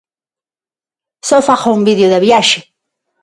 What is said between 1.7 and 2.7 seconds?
un vídeo da viaxe.